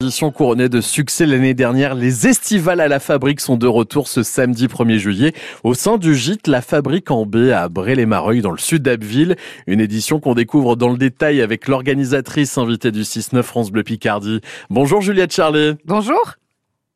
[0.00, 4.22] Édition couronnée de succès l'année dernière, les estivales à la fabrique sont de retour ce
[4.22, 5.32] samedi 1er juillet
[5.64, 9.34] au sein du gîte La Fabrique en B à Bray-les-Mareuil dans le sud d'Abbeville.
[9.66, 14.40] Une édition qu'on découvre dans le détail avec l'organisatrice invitée du 6-9 France Bleu Picardie.
[14.70, 15.72] Bonjour Juliette Charlet.
[15.84, 16.34] Bonjour.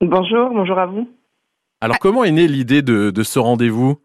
[0.00, 1.10] Bonjour, bonjour à vous.
[1.80, 3.98] Alors comment est née l'idée de, de ce rendez-vous?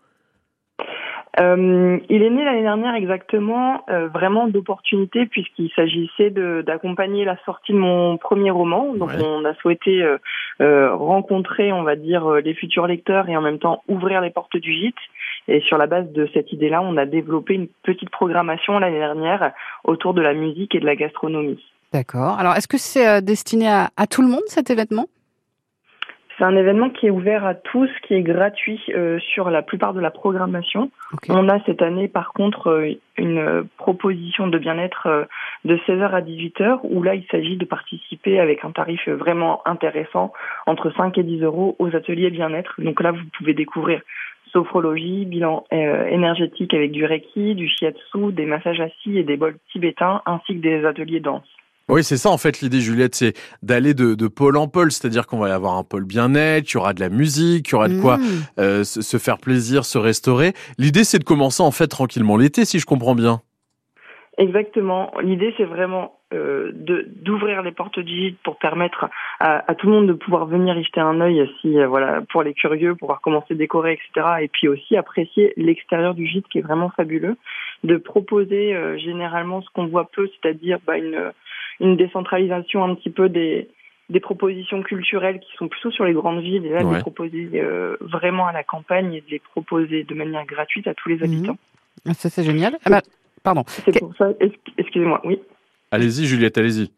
[1.40, 6.32] Euh, il est né l'année dernière exactement, euh, vraiment d'opportunité puisqu'il s'agissait
[6.64, 8.94] d'accompagner la sortie de mon premier roman.
[8.94, 10.18] Donc on a souhaité euh,
[10.62, 14.58] euh, rencontrer, on va dire, les futurs lecteurs et en même temps ouvrir les portes
[14.58, 14.96] du gîte.
[15.48, 19.54] Et sur la base de cette idée-là, on a développé une petite programmation l'année dernière
[19.84, 21.64] autour de la musique et de la gastronomie.
[21.94, 22.38] D'accord.
[22.40, 25.06] Alors est-ce que c'est destiné à, à tout le monde cet événement?
[26.38, 29.94] C'est un événement qui est ouvert à tous, qui est gratuit euh, sur la plupart
[29.94, 30.92] de la programmation.
[31.30, 35.26] On a cette année, par contre, euh, une proposition de bien-être euh,
[35.66, 40.32] de 16h à 18h, où là, il s'agit de participer avec un tarif vraiment intéressant,
[40.68, 42.76] entre 5 et 10 euros, aux ateliers bien-être.
[42.78, 44.02] Donc là, vous pouvez découvrir
[44.52, 50.22] sophrologie, bilan énergétique avec du reiki, du shiatsu, des massages assis et des bols tibétains,
[50.26, 51.44] ainsi que des ateliers danse.
[51.90, 55.26] Oui, c'est ça en fait l'idée, Juliette, c'est d'aller de, de, pôle en pôle, c'est-à-dire
[55.26, 57.76] qu'on va y avoir un pôle bien-être, il y aura de la musique, il y
[57.76, 58.22] aura de quoi mmh.
[58.60, 60.52] euh, se faire plaisir, se restaurer.
[60.78, 63.42] L'idée, c'est de commencer en fait tranquillement l'été, si je comprends bien.
[64.38, 65.12] Exactement.
[65.22, 69.10] L'idée, c'est vraiment euh, d'ouvrir les portes du gîte pour permettre
[69.40, 72.44] à, tout le monde de pouvoir venir y jeter un œil, si euh, voilà, pour
[72.44, 74.28] les curieux, pouvoir commencer à décorer, etc.
[74.42, 77.36] Et puis aussi apprécier l'extérieur du gîte qui est vraiment fabuleux.
[77.84, 81.32] De proposer euh, généralement ce qu'on voit peu, c'est-à-dire bah, une
[81.80, 83.70] une décentralisation un petit peu des,
[84.10, 87.50] des propositions culturelles qui sont plutôt sur les grandes villes et là de les proposer
[87.56, 91.18] euh, vraiment à la campagne et de les proposer de manière gratuite à tous les
[91.18, 91.24] mhm.
[91.24, 91.58] habitants.
[92.14, 92.78] Ça c'est génial.
[92.86, 93.02] Ah bah,
[93.44, 93.64] pardon.
[93.68, 94.30] C'est pour ça.
[94.78, 95.22] Excusez-moi.
[95.26, 95.40] Oui.
[95.92, 96.92] Allez-y Juliette, allez-y.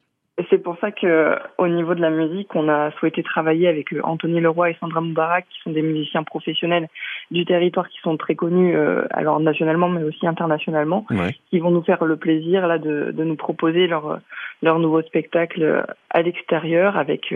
[0.49, 4.01] C'est pour ça que, au niveau de la musique, on a souhaité travailler avec euh,
[4.03, 6.87] Anthony Leroy et Sandra Moubarak, qui sont des musiciens professionnels
[7.31, 11.05] du territoire, qui sont très connus, euh, alors nationalement, mais aussi internationalement,
[11.49, 14.19] qui vont nous faire le plaisir là de, de nous proposer leur
[14.61, 17.33] leur nouveau spectacle à l'extérieur avec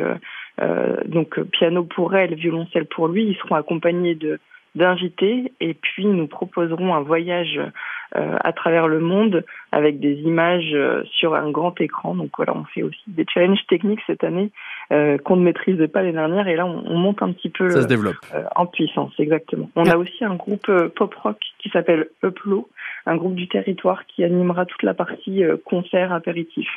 [0.61, 3.25] euh, donc piano pour elle, violoncelle pour lui.
[3.25, 4.39] Ils seront accompagnés de
[4.75, 7.69] d'invités et puis nous proposerons un voyage euh,
[8.15, 12.15] à travers le monde avec des images euh, sur un grand écran.
[12.15, 14.51] Donc voilà, on fait aussi des challenges techniques cette année
[14.91, 17.69] euh, qu'on ne maîtrisait pas l'année dernière et là on, on, monte un petit peu
[17.69, 18.17] Ça se développe.
[18.55, 19.69] en puissance, exactement.
[19.75, 22.69] On a aussi un groupe pop rock qui s'appelle Uplo,
[23.05, 26.67] un groupe du territoire qui animera toute la partie concert apéritif.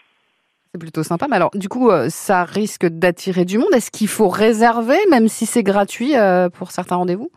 [0.72, 1.26] C'est plutôt sympa.
[1.28, 3.72] Mais alors, du coup, ça risque d'attirer du monde.
[3.72, 6.12] Est-ce qu'il faut réserver, même si c'est gratuit
[6.54, 7.30] pour certains rendez-vous?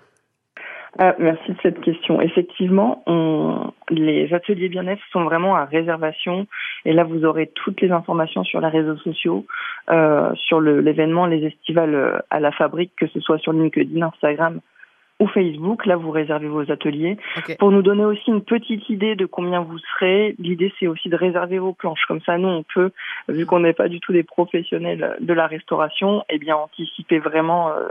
[0.97, 2.19] Ah, merci de cette question.
[2.19, 6.47] Effectivement, on, les ateliers bien-être sont vraiment à réservation.
[6.85, 9.45] Et là, vous aurez toutes les informations sur les réseaux sociaux,
[9.91, 14.61] euh, sur l'événement Les Estivales euh, à la Fabrique, que ce soit sur LinkedIn, Instagram
[15.19, 15.85] ou Facebook.
[15.85, 17.17] Là, vous réservez vos ateliers.
[17.59, 21.15] Pour nous donner aussi une petite idée de combien vous serez, l'idée, c'est aussi de
[21.15, 22.05] réserver vos planches.
[22.07, 22.91] Comme ça, nous, on peut,
[23.27, 27.69] vu qu'on n'est pas du tout des professionnels de la restauration, eh bien, anticiper vraiment
[27.69, 27.89] euh,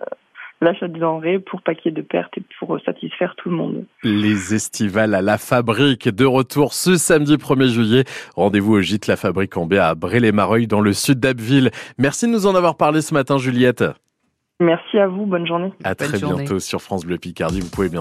[0.61, 3.57] l'achat de denrées pour pas qu'il y ait de pertes et pour satisfaire tout le
[3.57, 3.85] monde.
[4.03, 8.05] Les estivales à la fabrique de retour ce samedi 1er juillet.
[8.37, 11.71] Rendez-vous au gîte La Fabrique en B à Bray-les-Mareuil dans le sud d'Abbeville.
[11.99, 13.85] Merci de nous en avoir parlé ce matin Juliette.
[14.61, 15.73] Merci à vous, bonne journée.
[15.85, 17.61] À très bientôt sur France Bleu Picardie.
[17.61, 17.97] Vous pouvez bien